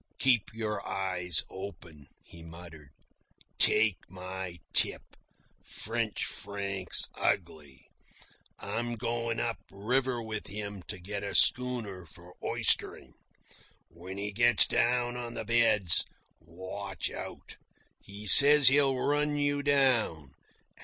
[0.17, 2.89] "Keep your eyes open," he muttered.
[3.59, 5.03] "Take my tip.
[5.63, 7.85] French Frank's ugly.
[8.57, 13.13] I'm going up river with him to get a schooner for oystering.
[13.89, 16.03] When he gets down on the beds,
[16.39, 17.57] watch out.
[18.01, 20.31] He says he'll run you down.